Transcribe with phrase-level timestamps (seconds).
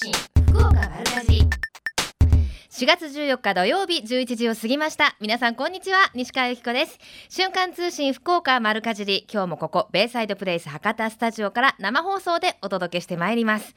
[0.00, 0.12] 信
[0.52, 1.42] 福岡丸かじり。
[2.70, 5.16] 4月14日土曜日11時を過ぎました。
[5.20, 6.12] 皆さんこんにちは。
[6.14, 7.00] 西川由紀子です。
[7.28, 9.26] 瞬間通信福岡丸かじり。
[9.28, 13.74] 今日もここベイサイドプレイス博多スタジオから生放送でお届けしてまいります。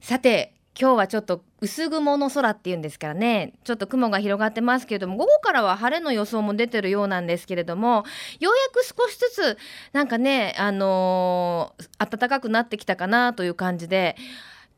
[0.00, 3.52] さて今日はちょっと薄雲の空っていうんですからね。
[3.62, 8.04] ちょっと雲が広がってますけれども午後からは晴れの予想も出てるようなんですけれども
[8.40, 9.58] ようやく少しずつ
[9.92, 14.16] なんかねあのー、暖かくなってきたかなという感じで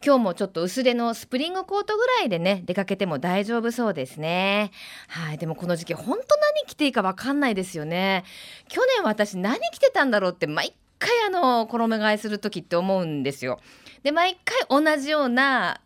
[0.05, 4.71] 今日もちょっと薄手のスプリングコートぐらいでね出かけても大丈夫そうですね。
[5.09, 8.25] はいでもこの時期本当何着ていいかわかんないですよね。
[8.69, 13.59] 去年私何着てたんだろうって毎回あの衣替えする時って思うんですよ。
[14.03, 15.81] で毎回同じような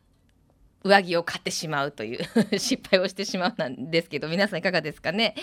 [0.82, 2.24] 上着を買ってしまうという
[2.58, 5.34] 失敗をしてしまうなんですけど皆さんいかがですかね、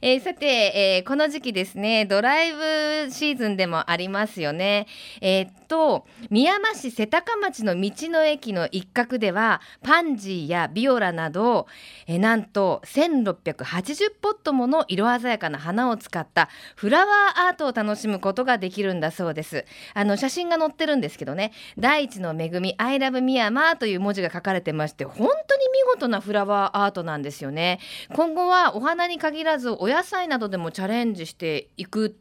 [0.00, 4.86] えー、さて、えー、この時期ですねドライブシーズンでもありますよね。
[5.20, 11.66] えー、っと宮山市瀬高町の道の駅の一角ではパンジーやビオラなど、
[12.06, 19.66] えー、なんと1680ポットもの色鮮やかな花を使ったフラワーアートを楽しむことができるんだそうです。
[19.92, 21.52] あの写真が載ってるんですけどね。
[21.78, 27.80] 大地の恵み I love 宮山という文字が書かれてまして本当に見事なフラワーアートなんですよね。
[28.14, 32.16] 今後はお花に限らずお野菜などでもチャレンジしていく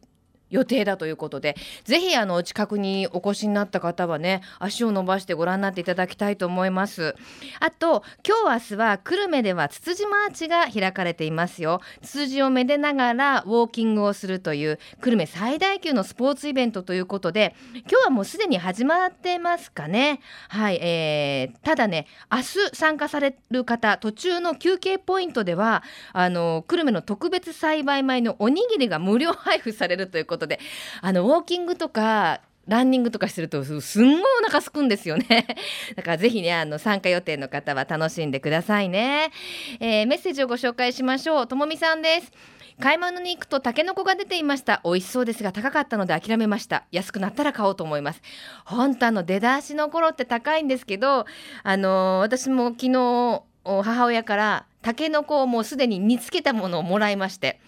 [0.50, 7.16] 予定だということでぜひあの近くにお越しになった方はね足を伸ばしてご覧になっていただきたいと思います。
[7.60, 11.82] あと今日明日は久留米ではつつじマーチが開かれていますよ。
[12.02, 20.20] つつじをめでながらウォーキングをするという久留米最大級のスポーツイベントということで今日はもうすでに始まってますかね。
[20.50, 30.60] はい、えー、ただね明日参加される方途中の休憩ポイントではあの久留米の特別栽培米のおにぎりが無料配布されるということことで。
[31.02, 35.48] あのウォーキングとかランニングとかしてるとすんごいお腹すくんですよね。
[35.96, 39.32] だからぜひねあの参加予定の方は楽しんでくださいね、
[39.80, 41.48] えー、メッセージをご紹介しましょう。
[41.48, 42.32] ともみさんです。
[42.80, 44.82] 買い物に行くとタケノコが出ていました。
[44.84, 46.84] 美味しそうですが高かったので諦めました。
[46.92, 48.22] 安くなったら買おうと思います。
[48.66, 51.26] 本当あの出だしの頃って高いんですけど
[51.64, 57.62] あのー、私も昨日母親からタケノコをもうすでに煮つけたものをもらいまして。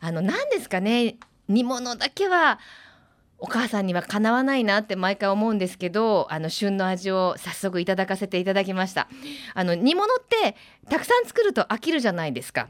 [0.00, 1.16] あの何ですかね。
[1.48, 2.58] 煮物だけは
[3.38, 9.08] お母さんにはかなわないなって毎回思うんですけどあの旬の味を早速いただかせていただきました。
[9.54, 10.56] あの煮物って
[10.90, 12.68] たくさん作ると飽きるじゃないですか。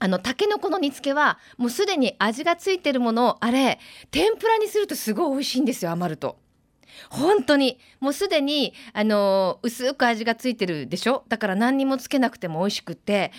[0.00, 3.78] あのたけのこの煮付けはもうすでに味がついてるものをあれ
[4.10, 6.36] 天ぷらにするとすごい美味しいんですよ余ると。
[7.08, 7.78] 本当に。
[8.00, 11.22] もうすでにあの薄く味がついてるでしょ？
[11.28, 13.30] だから何にもつけなくても美味しくて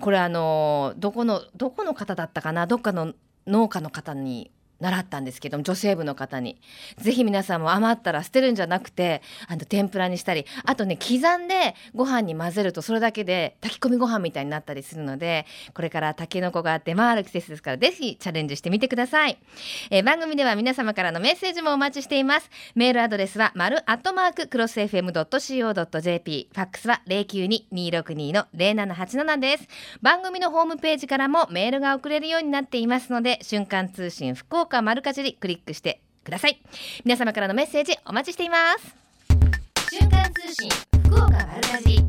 [0.00, 2.66] これあのどこのどこの方だったかな？
[2.66, 3.12] どっかの
[3.46, 6.56] 農家の方に習ったんですけども女性部の方に。
[6.98, 19.38] ぜひ皆さんも余ったら捨てるんじゃなくてあの天ぷらにしたりあとね刻んでご飯に混ぜるとそれだけで炊き込みご飯みたいになったりするのでこれからたけのこが出回る季節ですからぜひチャレンジしてみてください、
[19.90, 22.50] えー、番組では皆様からのメッセージもお待ちしています。
[22.74, 29.68] メールアドレスは丸アットマーククロス FM.co.jp ファックスは092-262-0787です。
[30.02, 36.60] 番組のホームページからもメールが送れるようになっていますので瞬間通信福岡か丸かじりクリックしてください。
[37.04, 38.94] 皆様からのメッセージお待ちしています。
[39.90, 40.70] 瞬間通信
[41.04, 42.06] 福岡丸かじり。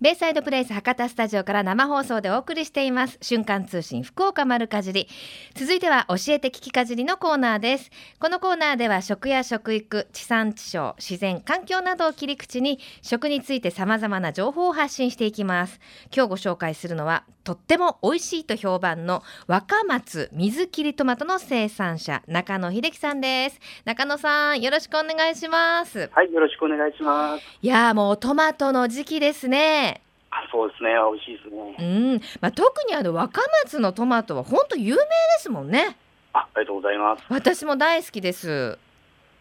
[0.00, 3.18] ベイサイドプレイス博多スタジオから生放送でお送りしています。
[3.20, 5.08] 瞬間通信福岡丸かじり。
[5.56, 7.90] 続いては教えて聞きかじりのコーナーです。
[8.20, 15.80] このコーナーでは食や食育地産地消自然環境などを切り口に食について様々な情報を発信していきます。
[16.14, 23.58] 今日ご紹介するのはとっても美味しいと評判の若松水切りトマトの生産者中野秀樹さんです。
[23.84, 26.08] 中野さんよろしくお願いします。
[26.12, 27.44] はいよろしくお願いします。
[27.62, 29.87] いやもうトマトの時期ですね
[30.30, 30.90] あそうですね。
[30.90, 31.76] 美味しいですね。
[31.78, 32.20] うん。
[32.40, 35.06] まあ特にあの若松のトマトは本当有名で
[35.38, 35.96] すもんね。
[36.32, 37.24] あありがとうございます。
[37.28, 38.78] 私も大好きです。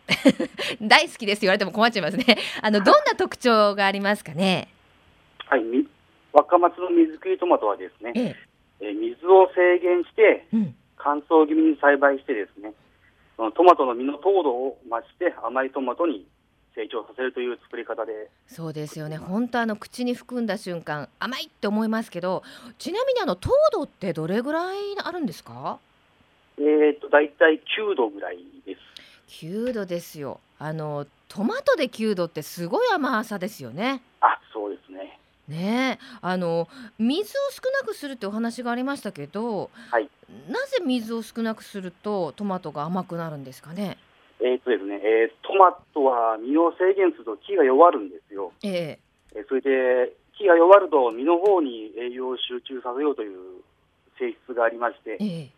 [0.81, 2.37] 大好きです言われても困っちゃいますね。
[2.61, 4.69] あのどんな特徴がありますかね？
[5.47, 5.61] はい。
[6.33, 8.35] 若松の水切りトマトはですね、え
[8.79, 10.45] え、水を制限して、
[10.95, 12.73] 乾燥気味に栽培してですね、
[13.35, 16.25] そのトマトの実の糖度を増して甘いトマトに
[16.77, 18.29] 成長させるという作り方で。
[18.47, 19.17] そうですよね。
[19.17, 22.43] 本当あの口に含んだ瞬間甘いって思いますけど
[22.77, 25.79] ちなみにあの糖度ってどれぐらいあるんですか？
[26.59, 29.43] えっ、と大体9度ぐらいです。
[29.45, 30.39] 9度ですよ。
[30.59, 34.03] あのトマトで9度ってすごい甘さですよね。
[34.21, 35.19] あそうですね。
[35.47, 36.67] ねあの
[36.99, 40.09] 水を少なくするってお話がありましたけど、はい、
[40.49, 43.97] なぜ水を少なくするとトマトが甘くなるんですかね？
[44.39, 48.51] えっ、とですね、えー、トマトは実を制限すると木が弱るんですよ。
[48.63, 48.99] ええ。
[49.35, 53.61] えー、それで木が弱ると実の方に栄養を集中させようという
[54.19, 55.49] 性質がありまして、ええ、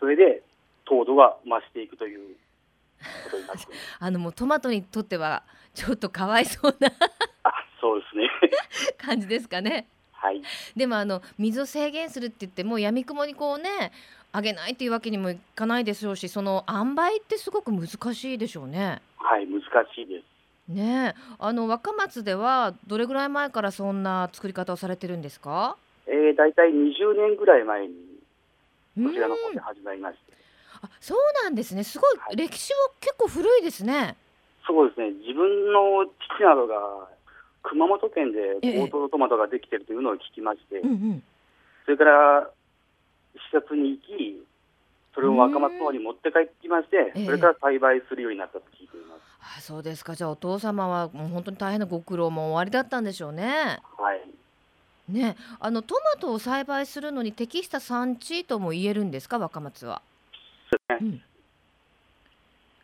[0.00, 0.42] それで
[0.84, 2.36] 糖度が増していくという
[3.24, 3.66] ことになって
[4.00, 5.42] あのもうトマトにとっては
[5.74, 6.88] ちょっとかわいそうな
[7.44, 8.30] あそうですね。
[8.98, 9.86] 感じですかね。
[10.12, 10.40] はい、
[10.76, 13.90] でもあの水を制限するって言ってもやみくもにこうね
[14.32, 19.02] あげないというわけにもいかないでしょうしその塩梅ってすごく難しいでしょうね。
[19.18, 19.60] はい難
[19.94, 20.72] しいです。
[20.72, 25.76] ねあの若松ではどれぐらい前からそんな作り方をされてるんですか？
[26.06, 27.94] えー、大体20年ぐらい前に
[29.04, 30.32] こちらの方で始まりまして。
[30.82, 31.84] あそうなんですね。
[31.84, 34.16] すごい、歴史は結構古いですね。
[34.66, 35.10] そうですね。
[35.10, 36.06] 自分の
[36.38, 37.08] 父などが
[37.62, 38.58] 熊本県で
[38.88, 41.22] 高等トマトができているというのを聞きまして、ええうんうん、
[41.84, 42.50] それから
[43.34, 44.42] 視察に行き、
[45.14, 49.20] それを若松の方に持って帰ってきまして、それから栽培するようになったと聞いています。
[49.58, 50.14] あそうですか。
[50.14, 53.80] じゃあお父様はもう本当に大変なご苦労もおありだったんでしょうね。
[53.98, 54.20] はい。
[55.08, 59.38] ね、あのトマトを栽培するのに適した産地とも言えるんですか？
[59.38, 60.00] 若松は。
[61.00, 61.20] うん、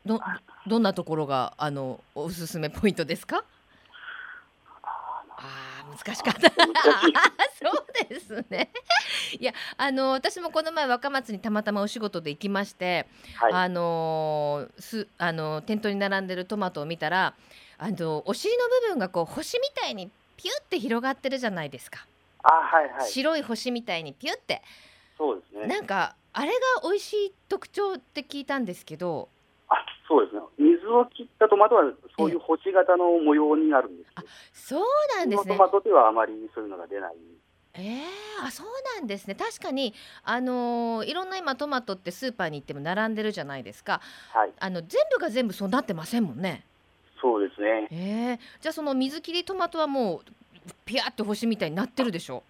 [0.04, 0.20] ど
[0.66, 3.44] どんなところがあのおすすめポイントですか？
[4.82, 5.22] あ
[5.88, 6.50] 難しかった。
[7.58, 8.70] そうですね。
[9.38, 13.06] いやあの私もこの前若松にたまたまお仕事で行きまして、
[13.36, 17.34] はい、あのすあの店頭に並んでるトマトを見たら
[17.78, 22.06] あのお尻の部分がこう星みたいにピュって広がってるじゃないですか。
[22.42, 24.62] あはいはい、白い星みたいにピュって。
[25.16, 25.66] そうですね。
[25.66, 29.37] なんかあれが美味しい特徴って聞いたんですけどあ
[30.08, 30.42] そうですね。
[30.58, 34.22] 水を切ったトマトはそういう星型の模様になるんですあ
[34.54, 34.82] そう
[35.18, 35.54] なんですね。
[35.54, 37.14] トマトではあまりそういうのが出ない。
[37.74, 38.66] えー、あそう
[38.96, 39.34] なんですね。
[39.34, 39.94] 確かに、
[40.24, 44.00] あのー、いろんな今トマトってスーパーに行っても並んでるじゃないですか、
[44.32, 46.64] はい、あの全部が全部そうなってませんもんね。
[47.20, 50.30] そうですね、えー、じゃあその水切りトマトはもう
[50.84, 52.42] ピヤって星みたいになってるでしょ？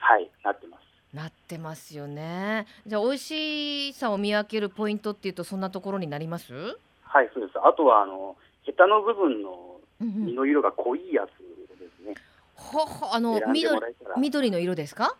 [0.00, 1.16] はいなってます。
[1.16, 2.66] なってますよね。
[2.86, 6.76] じゃあ美味しさを見分けるポイントっていうとそんなところになります？
[7.14, 12.14] はいそうですあとはあのヘタの部分の実の色が濃いやつですね、
[12.54, 13.80] ほほあの緑
[14.18, 15.14] 緑の色ですか？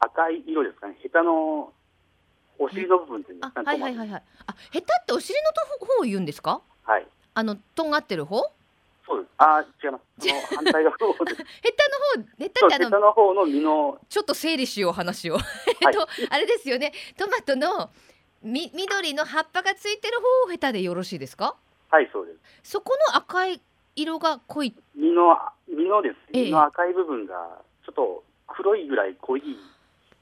[0.00, 1.72] 赤い色ですかねヘタの
[2.58, 5.52] お尻の部分っていうんですか、ね、はいはいはいはいあヘタってお尻の
[5.96, 6.60] 方を言うんですか？
[6.82, 8.50] はいあのとんがってる方？
[9.06, 9.30] そうです。
[9.38, 10.54] あ、違います。
[10.56, 11.44] 反対側の方です。
[11.62, 12.98] ヘタの方、ヘタってあの。
[12.98, 14.00] の方の実の。
[14.08, 15.36] ちょっと整理しよう話を。
[15.80, 16.92] えっと、あれですよね。
[17.16, 17.90] トマトの。
[18.46, 21.56] み、緑の葉っぱがついてる方をヘタでよろしいですか？
[21.90, 22.32] はい、そうで
[22.62, 22.70] す。
[22.70, 23.60] そこの赤い
[23.96, 24.74] 色が濃い。
[24.94, 25.36] 実の、
[25.68, 26.16] 実のです。
[26.32, 27.34] 実の赤い部分が、
[27.84, 29.42] ちょっと黒いぐらい濃い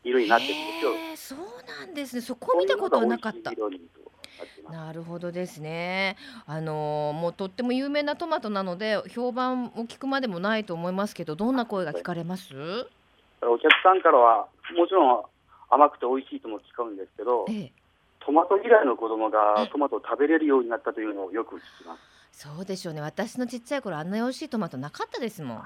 [0.02, 1.36] 色になってるんですよ。
[1.38, 2.22] そうなんですね。
[2.22, 3.52] そこ見たことはなかった。
[4.70, 6.16] なるほどですね。
[6.46, 12.52] あのもうとっても有名なトマトなので評判を聞くまでもないと思いますけどどんな声が聞かれます、
[13.42, 15.22] お客さんからはもちろん
[15.70, 17.72] 甘くて美味しいとも聞くんですけど、ええ、
[18.24, 21.96] トマト嫌いの子供がトマトを食べれるようになったというのをよく聞きま
[22.32, 25.62] すそうでしょうね私のちっちゃい頃あんな美味しいトマトなかったですもん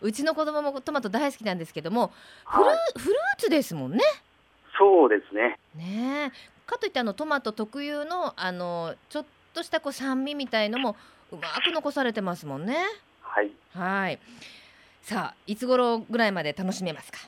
[0.00, 2.12] うちの子供もトマト大好きなんですけども
[2.46, 4.00] フルはい、フルーツですもんね
[4.78, 6.32] そうですねね
[6.66, 9.24] かといってあのトマト特有のあのちょっ
[9.54, 10.96] としたこう酸味みたいのも
[11.32, 12.76] うまく残されてますもんね。
[13.22, 13.50] はい。
[13.74, 14.18] はい。
[15.02, 17.18] さあいつ頃ぐらいまで楽しめますか？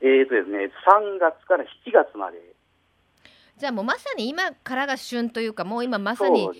[0.00, 2.38] えーとですね、3月から7月まで。
[3.62, 6.50] じゃあもうまさに今からが旬というかもう今まさに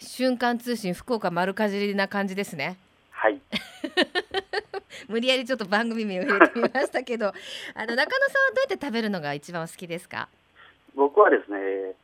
[0.00, 2.76] 瞬間通信福岡丸かじりな感じですね。
[3.12, 3.40] はい。
[5.06, 7.32] 無理やりちょっと番組名を入れてみましたけど、あ
[7.86, 8.04] の中野さんは
[8.52, 10.28] どうやって食べるのが一番好きですか？
[10.96, 11.94] 僕はですね、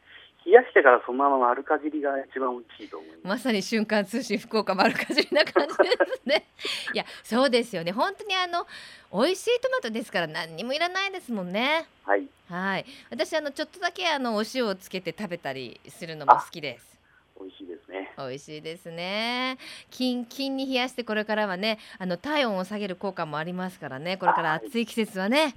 [0.47, 3.27] 冷やしてからそのまま丸かじりが一番美味しいと思います。
[3.27, 5.91] まさに瞬間通信福岡丸かじりな感じで
[6.23, 6.47] すね。
[6.95, 7.91] いや、そうですよね。
[7.91, 8.65] 本当にあの
[9.13, 11.87] 美味しいトマトですから何にもいらないですもんね。
[12.05, 12.29] はい。
[12.49, 12.87] はい。
[13.11, 16.97] 私あのちょっとだけあのお塩をつけて食べたりするのも好きです。
[17.41, 18.15] 美味しいですね。
[18.17, 19.59] 美味しいですね。
[19.91, 24.17] キンキンに冷やしてこれからはね、あの体温を下げる効果もありますからね。
[24.17, 25.57] これから暑い季節はね、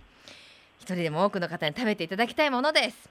[0.79, 3.09] 一人でも多くの方に食べていただきたいものです。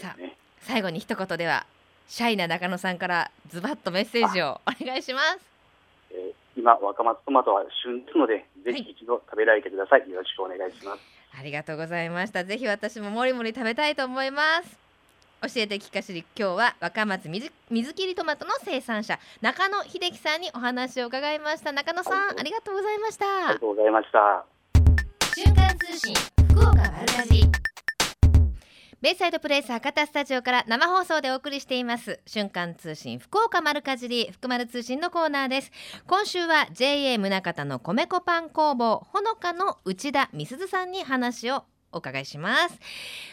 [0.00, 1.66] さあ最後に一言では
[2.08, 5.38] シャイな中野さんからズバッとメッセージをお願いします。
[6.10, 11.00] えー、今若松トマトは旬ですので、ぜひ一度食べられてください、はい、よろしくお願いします。
[11.38, 12.44] ありがとうございました。
[12.44, 14.78] ぜひ私ももりもり食べたいと思います。
[15.42, 21.72] 教えて聞かしり今日は若松水水切りトマトの生産者中野秀樹さんにお話を伺いました。
[21.72, 23.26] 中野さん、はい、ありがとうございました。
[23.26, 24.44] ありがとうございました。
[25.34, 26.14] 瞬間通信
[26.52, 27.71] 福岡丸かじり
[29.02, 32.20] ベイサイドプレイス博多スタジオから生放送でお送りしています。
[32.24, 35.72] 瞬間通信福岡丸かじり福丸通信のコーナーです。
[36.06, 42.78] 今週は JA 宗像の米粉パン工房ほのかの内田美鈴さんに話をお伺いします。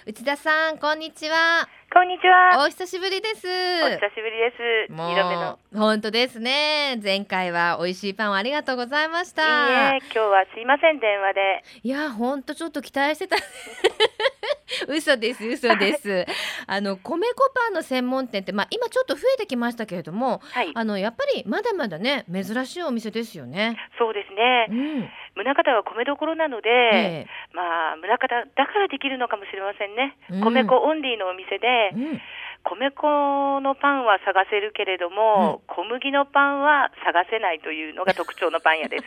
[0.08, 1.70] 内田さんこんにちは。
[1.94, 2.66] こんにちは。
[2.66, 3.46] お久しぶりです。
[3.46, 4.92] お久しぶりです。
[4.92, 5.60] 二度目の。
[5.72, 7.00] 本当ですね。
[7.04, 9.94] 前回は美味しいパンをありがとうございました。
[9.94, 11.64] いい今日はすいません電話で。
[11.84, 13.38] いや本当ちょっと期待してた
[14.88, 16.26] 嘘です嘘です。
[16.68, 23.78] あの米粉パンの専門店ってまあ今ちょっと増えてきましたけれども、はい、あのやっぱりまだまだね珍しいお店ですよね。
[23.98, 32.22] そうですね、うん、宗像は米どころなので、えー、まあ宗像だからできるのかもしれませんね、うん、米粉オンリーのお店で、うん
[32.64, 39.06] 米粉のパンは探せるけれども、うん、小麦のパンは探せないというのが特徴のパン屋です。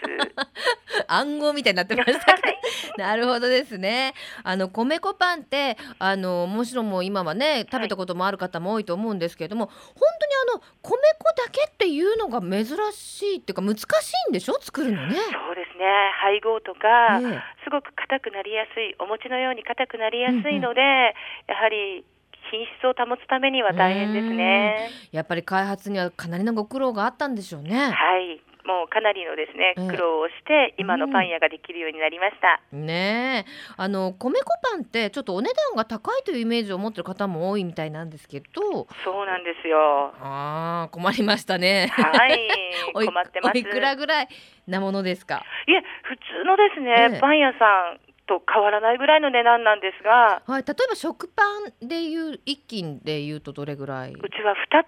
[1.07, 2.59] 暗号みたいになってましたね。
[2.97, 4.15] なるほどですね。
[4.43, 13.85] あの米粉パンってあのもちろんもう今はね食べたこともある方も多いと思うんですけれども、はい、本当にあの米粉だけっていうのが珍しいっていうか難し
[14.29, 14.55] いんでしょ？
[14.61, 15.15] 作るのね。
[15.15, 15.85] そうですね。
[16.21, 22.05] 配合とか、ええ、すごく硬くなりやすいお餅のように硬くなりやすいので、うんうん、やはり
[22.53, 24.91] 品質を保つためには大変ですね。
[25.11, 27.91] やっぱり開発にはかなりのご苦労があったんでしょうね。
[27.91, 28.41] はい。
[28.65, 32.61] もうかなりのですね苦労をして今のパン屋ができるようになりました。
[32.73, 33.45] うん、ね
[33.77, 38.87] あの米粉パンってちょっとお値段が高いというイメージを持ってる方も多いみたいなんですけど。
[39.05, 40.15] そうなんですよ。
[40.21, 41.89] ああ困りましたね。
[41.91, 42.49] はい。
[42.95, 43.59] 困ってます。
[43.59, 44.29] いくらぐらい
[44.69, 45.43] なものですか？
[45.67, 51.43] いえ普通のですね、ええ、パン屋さんと変わらないぐらいの値段なんですが、はい、例えば食パ
[51.85, 54.13] ンでいう一斤でいうとどれぐらい？
[54.13, 54.85] うちは2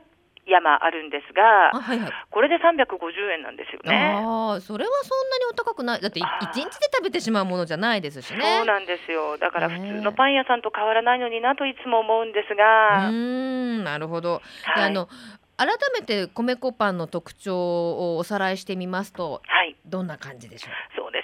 [0.47, 4.23] 山あるんですが、はいはい、これで350円なんですよね。
[4.23, 6.03] ああ、それはそんなにお高くない。
[6.03, 6.27] だって一
[6.57, 8.59] 日で食べてしまうものじゃないですしね。
[8.59, 9.39] そうなんですよ。
[9.39, 13.09] だから普通のパン屋さんと変わらないのになといつも思うんですが。
[13.09, 14.43] うん、なるほど。
[14.65, 15.09] はい、あの
[15.57, 20.71] 改めて米粉パンの特徴をおさらいしてみますと、はい、どんな感じでしょう？
[21.01, 21.24] そうです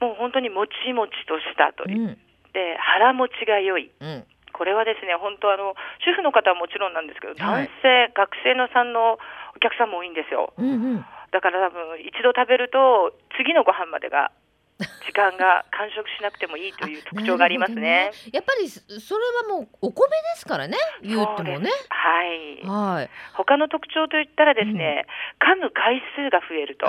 [0.00, 2.18] もう本当にもちもちとしたという、うん、
[2.52, 5.74] で腹持ちが良い、うん、これはですね本当あの
[6.04, 9.16] 主婦の方はもちろんなんですけど、はい、男性学生のさんの
[9.56, 14.32] お客さんも多いんですよ、うんうん、だから多分一度食べると次のご飯までが
[15.06, 17.80] 時間が完食しなくてもいいという特徴がありますね。
[17.80, 18.82] ねやっぱりそ
[19.16, 21.70] れはもうお米ですからね、言ってもね。
[21.88, 22.66] はい。
[22.66, 23.10] はい。
[23.32, 25.06] 他の特徴といったらですね、
[25.40, 26.86] うん、噛む回数が増えると。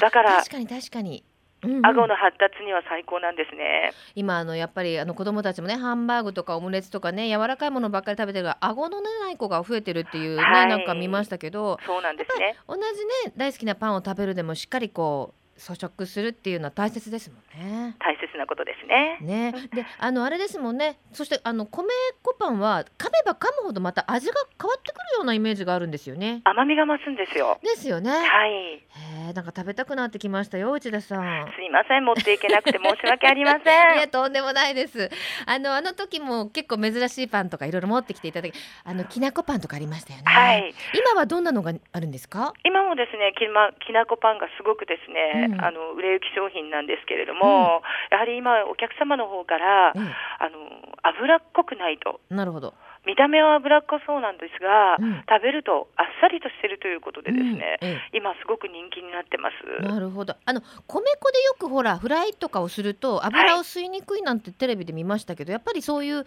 [0.00, 1.24] だから確かに確かに。
[1.62, 3.92] うんうん、顎の発達には最高なんですね。
[4.14, 12.56] 今あのやっぱりあの子供たちもねハンバーグとかオムレツとかね柔らかいものばっかり食べてるから顎のない子が増えてるっていうね、はい、なんか見ましたけどそうなんですね。
[12.68, 17.96] 同じね大好きなパンを食べるでもしっかりこう咀嚼するっていうのは大切ですもんね。
[17.98, 19.18] 大切なことですね。
[19.20, 20.98] ね、で、あのあれですもんね。
[21.12, 21.88] そしてあの米
[22.22, 26.40] 粉パンは噛めば噛むほどまた味が変わってくるようなイメージがあるんですよね。
[26.44, 27.58] 甘みが増すんですよ。
[27.62, 28.10] ですよね。
[28.10, 28.82] はい。
[29.28, 31.52] え、なんか食べたくなってきましたよ、内田さん。
[31.56, 33.96] すいません、持っていけなくて申し訳ありません。
[33.98, 35.10] いや、とんでもないです。
[35.46, 40.24] あのあの時も結構珍しいパンとかいろいろ持ってきていただき、あのきなこパンとかありましたよね。
[40.26, 40.74] はい。
[40.94, 42.52] 今はどんなのがあるんですか？
[42.64, 50.58] 今もですね、きまきなこパンがすごくですね、うん、あの売れ行き商品なんですけれども、うん、やはり今、お客様の方から、うん、あの
[51.02, 52.20] 脂っこくないと。
[52.30, 52.74] なるほど
[53.08, 59.82] 見た目は脂っこそうなんですが、うん、食べるとあっさりとしてるということでですね、うん今すごく人気になってます。
[59.82, 60.36] なるほど。
[60.44, 66.26] あの米粉でよくほらフライとかをすると油を吸いにくいなんてテレビで見ましたけど、はい、やっぱりそういう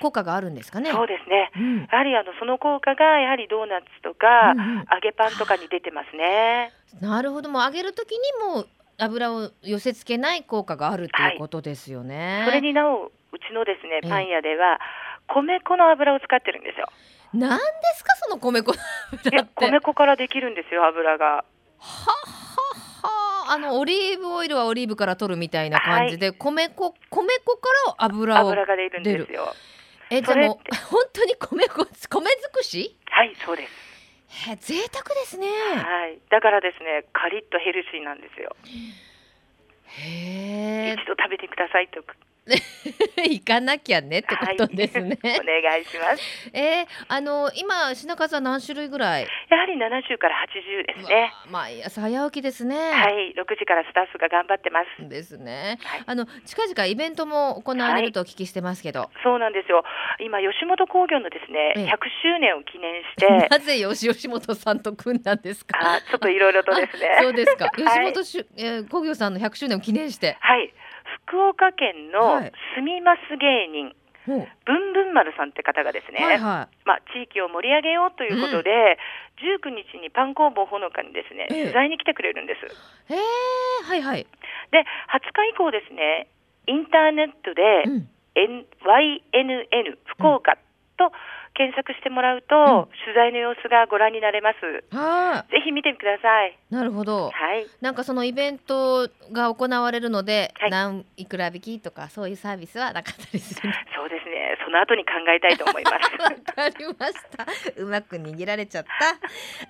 [0.00, 0.90] 効果があるんですかね？
[0.90, 1.50] そうですね。
[1.56, 6.72] うん、やはりあのその効果がやはりドーナツとか、うんうん、揚げパンとかに出てますね。
[7.00, 7.48] なるほど。
[7.50, 8.18] もう揚げる時に
[8.54, 8.64] も
[8.98, 12.38] 油を寄せ付けない効果があるということですよね。
[12.38, 14.78] はい、それになおうちのですねパン屋では
[15.28, 16.86] 米粉の油を使ってるんですよ。
[17.34, 17.64] なんで
[17.96, 18.72] すかその米粉
[19.12, 19.52] 油って？
[19.56, 21.26] 米粉からできるんですよ油が。
[21.26, 21.42] は
[21.78, 22.12] は
[23.02, 29.54] はあのオリーブオイルはオリーブから取るみたいな感じで、はい、米粉米粉から油を油が出るんですよ。
[30.10, 32.96] えじゃあもう 本当に米粉米尽くし？
[33.10, 33.86] はいそうです。
[34.50, 35.48] へ贅沢ですね。
[35.48, 36.18] はい。
[36.30, 38.56] だからですね、カリッとヘルシーなんですよ。
[39.86, 40.94] へえ。
[40.94, 42.02] 一度食べてくださいと
[43.16, 45.18] 行かなきゃねってことですね。
[45.22, 46.50] はい、 お願いします。
[46.52, 49.26] えー、あの今品数は何種類ぐらい？
[49.50, 51.32] やはり七十から八十ですね。
[51.50, 52.76] 毎朝早起きですね。
[52.92, 55.08] はい、六時からスタッフが頑張ってます。
[55.08, 55.78] ですね。
[55.82, 59.00] はい、あの近々イベントも行われるとお聞きしてますけど。
[59.00, 59.84] はい、そうなんですよ。
[60.20, 63.26] 今吉本興業のですね百周年を記念して。
[63.50, 65.78] なぜ吉吉本さんと組んだんですか？
[65.80, 67.18] あ、ちょっといろいろとですね。
[67.22, 67.70] そうですか。
[67.70, 70.36] 吉本し、はい、えー、興業さんの百周年を記念して。
[70.40, 70.72] はい。
[71.26, 72.38] 福岡県の
[72.78, 73.94] 住みます芸人、
[74.26, 82.66] ぶんぶん丸さんって方がですね、はいはい、まあ、地域を盛り上げようということで、うん、19日にパン工房ほのかにですね、取材に来てくれるんです。
[83.12, 83.22] へえ
[83.86, 84.26] はいはい。
[84.70, 86.26] で、20日以降ですね、
[86.66, 90.58] インターネットで、うん、N、YNN 福岡
[90.98, 91.12] と
[91.56, 92.58] 検索してもらうと、う
[92.92, 94.60] ん、取材の様子がご覧になれます。
[94.60, 96.58] ぜひ見てください。
[96.70, 97.30] なるほど。
[97.30, 97.66] はい。
[97.80, 103.72] なんかそのイベントが行われるので、はい、何いくら引きとかそういうサービスはなかったりする。
[103.96, 104.58] そうですね。
[104.64, 105.94] その後に考えたいと思います。
[106.22, 107.46] わかりました。
[107.82, 108.90] うまく握られちゃった。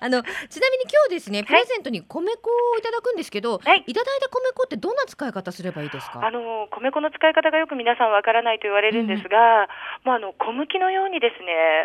[0.05, 6.25] あのちなみに今日ですね、プレゼントに米粉をいただくんですけど、はい、いただいた米粉ってどんな使い方すればいいですか？
[6.25, 9.67] あの米粉の使い方がよく皆さんわからないと言われるんですが、うん、
[10.05, 11.76] もうあの小麦のようにですね。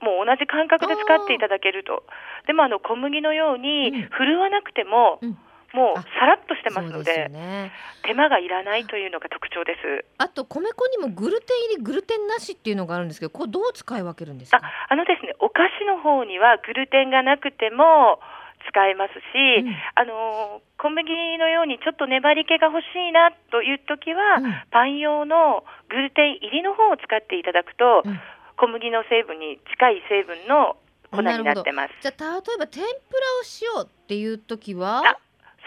[0.00, 2.04] もう同じ感覚で使っていただけると。
[2.46, 5.38] でもあの小麦のように振るわなくても、うん。
[5.74, 7.70] もうさらっとしてますので、ね、
[8.06, 10.06] 手間がいらないというのが特徴です。
[10.16, 14.60] あと米粉にもグルテン入りグルテンなしっていうのがあるんですけど、これどう使い分けるんですか？
[14.62, 18.20] あ、あのですね、お菓子の方にはグルテンがなくても
[18.70, 19.18] 使えますし、
[19.60, 28.20] うん、あの小麦のようにちょっと粘り気が欲しいなという時は、うん、パン用のグルテン入りの方を使っていただくと、うん
[28.56, 30.76] 小麦の成分に近い成分の
[31.10, 31.94] 粉になってます。
[32.00, 32.90] じゃあ例えば天ぷら
[33.40, 35.02] をしようっていう時は？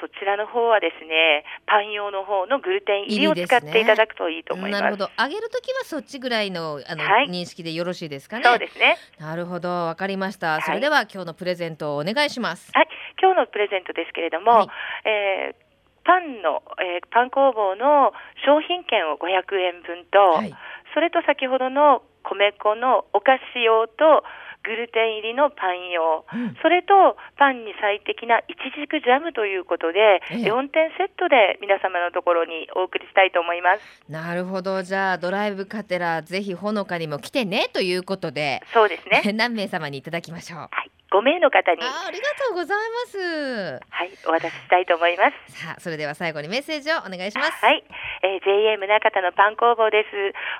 [0.02, 4.82] そちらの方はですねパン用の方のグルテン入りを使っていただくといいと思います。
[4.82, 5.10] なるほど。
[5.20, 8.44] 揚げる時はそっちぐらいのあの、はい、認識でよろしいですかね？
[8.46, 8.98] そうですね。
[9.20, 10.62] なるほどわかりました。
[10.62, 12.72] それでは、今日のプレゼントをお願いします。
[12.74, 12.88] はい。
[13.22, 14.68] 今日のプレゼントですけれども、はい、
[15.06, 15.70] えー
[16.06, 18.14] パンの、えー、パン工房の
[18.48, 20.56] 商品券を500円分と、はい、
[20.96, 24.24] それと先ほどの米粉のお菓子用と
[24.64, 33.82] グルテン入りのパン用、うん、それとパンに最適なイチジクジャムということで、ええ、4点セットで皆様のところにお送りしたいと思います。
[34.10, 39.22] なるほど、じゃあドライブカテラぜひほのかにも来てねということで、そうですね。
[39.34, 40.60] 何名様にいただきましょう。
[40.60, 41.82] はい5名の方に。
[41.82, 43.82] あありがとうございます。
[43.90, 45.62] はいお渡ししたいと思います。
[45.62, 47.66] さあそれでは最後にメッセージをお願いします。
[47.66, 47.84] はい、
[48.24, 50.10] えー、JA 宗方のパン工房です。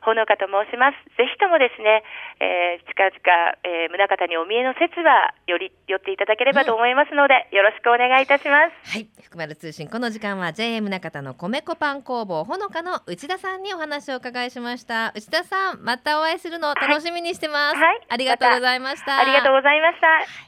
[0.04, 0.98] ほのかと申します。
[1.18, 2.04] ぜひともですね、
[2.40, 3.20] えー、近々、
[3.64, 8.98] えー、宗方にお見えの説はより寄っていただければと思いますので、うん、よろしくお願いいたします。
[8.98, 9.08] はい。
[9.22, 15.14] 福丸通信この時間は JA 宗方の米粉パン工房ほのかの内田さんにお話を伺いしました。
[15.16, 20.39] 内田さんまたお会いするのを楽しみにしてます、はい、はい、ありがとうございました、ありがとうございました、はい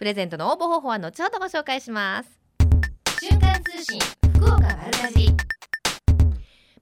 [0.00, 2.40] プレゼントの応募方法は後ほどご紹介します。
[3.20, 4.00] 瞬間通信
[4.34, 5.28] 福岡丸かじ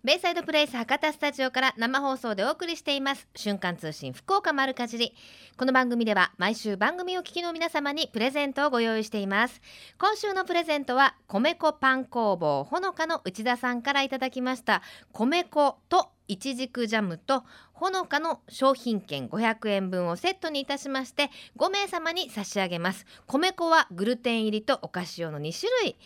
[0.04, 3.26] ベイサイドプレイス博多スタジオから生放送でお送りしています。
[3.34, 5.16] 瞬間通信福岡丸かじり。
[5.56, 9.60] この番組では毎週番組を聞きの皆様にプレゼントをご用意しています。
[9.98, 14.80] 今週のプレゼントは米粉パン工房ほのかの内田さんからいただきました。
[15.10, 23.06] 米粉といちじくジャムとほのかの商品券500円分をセットにいたしまして5名様に差し上げます。
[23.26, 25.96] 米粉はグルテン入りとお菓子用の2種類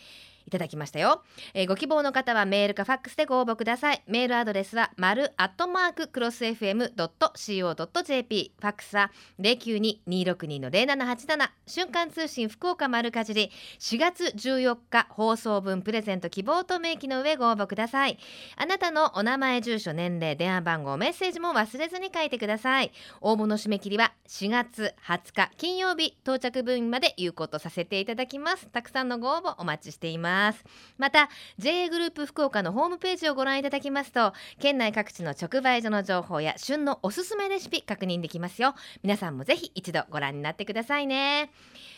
[0.53, 4.03] ただきましたよ、えー、ご希望の方はメールかファックスでご応募ください。
[4.07, 13.51] メールアドレスは丸アットマーククロス FM.co.jp ファックスは092262-0787瞬間通信福岡丸かじり。
[13.79, 18.17] 4月14日放送分プレゼント希望と明記の上ご応募ください。
[18.55, 22.91] あなたのお名前住所年齢電話番号メッセージも忘れずに書いてください。
[23.21, 26.17] 応募の締め切りは4月20日金曜日。
[26.23, 28.67] 到着分まで有効とさせていただきます。
[28.67, 30.42] たくさんのご応募お待ちしています。
[30.43, 30.63] ます。
[30.97, 38.75] また JA グループ福岡のホームページをご覧いただきますと県内各地の直売所の情報や旬のおすすめレシピ確認できますよ。
[39.03, 41.51] 皆さんもぜひ一度ご覧になってくださいね。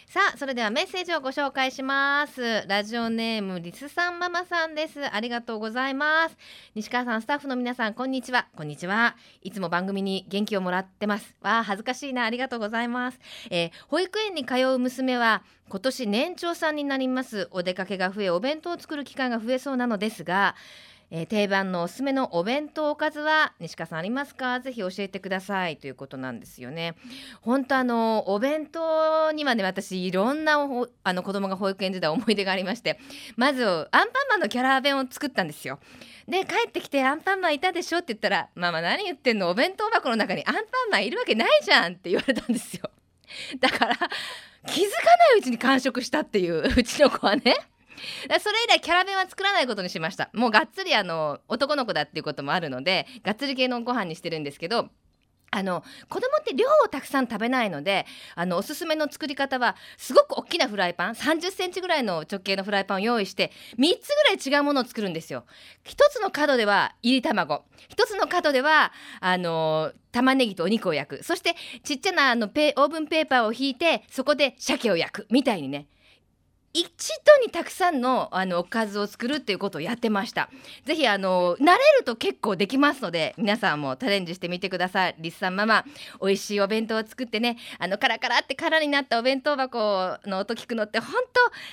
[0.07, 2.63] さあそれではメッセージをご紹介します。
[2.67, 5.03] ラジオネームリスさんママさんです。
[5.13, 6.37] ありがとうございます。
[6.75, 8.47] 西川さんスタッフの皆さんこんにちは。
[8.55, 9.17] こんにちは。
[9.41, 11.35] いつも番組に元気をもらってます。
[11.41, 12.23] わあ恥ずかしいな。
[12.23, 17.49] ありがとうございます、えー、保育園に通う娘は今年年長さんになります。
[17.51, 20.55] お出かけが増えお弁当を作る機会が増えそうなのですが
[21.17, 24.59] えー、定番のおすすめのお弁当おかずは西川さんありますか？
[24.59, 25.77] ぜひ教えてください。
[25.77, 26.95] ということなんですよね。
[27.39, 30.57] 本当あのお弁当にはね私いろんな
[31.05, 32.99] あの子供が保育園時代思い出がありまして
[33.37, 35.79] まずアンパンマンのキャラ弁を作ったんですよ。
[36.27, 39.49] で帰ってきてアンパンマンいたでしょって言ったらママ何言ってんの？
[39.49, 42.89] お弁当箱の中にアンパンマンいるわけないじゃんって言われたんですよ。
[43.61, 44.09] だから気づか
[44.67, 44.81] な
[45.37, 47.55] いうちに完食したっていううちの子はね。
[48.39, 50.29] それ以来キャラ弁は作らないことにしました。
[50.33, 54.89] もうがっつりあの男の子だっていうこともあるのでがっつり系のご飯にしてるんですけど
[55.51, 58.05] あの子供って量をたくさん食べないので
[58.35, 65.45] あのおすすめの作り方はすごく大きなフライパン3 0センチぐらいの直径のフライパンを用意して3つぐらい違うものを作るんですよ。
[65.85, 67.63] 1つの角では入り卵。
[67.89, 71.23] 1つの角ではあの玉ねぎとお肉を焼く。
[71.23, 75.27] そしてちっちゃなあのオーブンペーパーを引いてそこで鮭を焼く。
[75.29, 75.87] みたいにね。
[76.75, 76.89] 一
[77.23, 80.49] 度にたくさんのあのおかずを作るっていうことをやってました。
[80.83, 85.15] ぜひあの慣れると結構できますので皆さんもチャレンジしてみてください。
[85.19, 85.85] リスさんママ
[86.21, 91.13] 美味しいお弁当を作ってねあのカラカラって空になったお弁当箱の音聞くのって本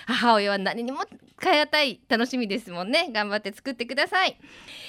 [0.06, 1.00] 当母親は何にも
[1.42, 3.08] 変えたい楽しみですもんね。
[3.12, 4.36] 頑張って作ってください。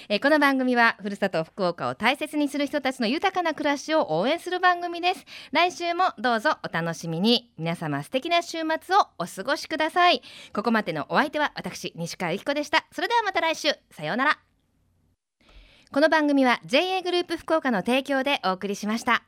[0.10, 5.26] えこの番組はふるさと福岡を大切にする人たちの豊かな暮らしを応援する番組です。
[5.52, 7.52] 来週もどうぞお楽しみに。
[7.58, 10.03] 皆様素敵な週末をお過ごしください。
[10.12, 10.22] い。
[10.54, 12.86] ここまでのお相手は私西川由紀子でした。
[12.92, 13.70] それではまた来週。
[13.92, 14.40] さようなら。
[15.92, 19.24] この番組は JA グループ福岡の提供でお送りしました。